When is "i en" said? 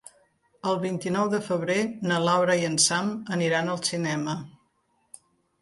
2.63-2.79